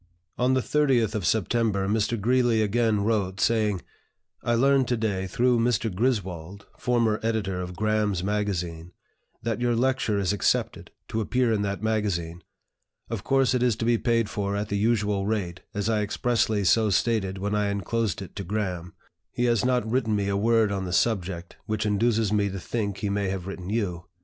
[0.35, 2.19] On the 30th of September Mr.
[2.19, 3.83] Greeley again wrote, saying,
[4.43, 5.93] "I learned to day, through Mr.
[5.93, 8.93] Griswold, former editor of 'Graham's Magazine,'
[9.43, 12.41] that your lecture is accepted, to appear in that magazine.
[13.11, 16.63] Of course it is to be paid for at the usual rate, as I expressly
[16.63, 18.93] so stated when I inclosed it to Graham.
[19.31, 22.97] He has not written me a word on the subject, which induces me to think
[22.97, 24.05] he may have written you.